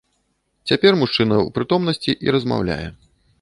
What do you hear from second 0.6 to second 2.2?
Цяпер мужчына ў прытомнасці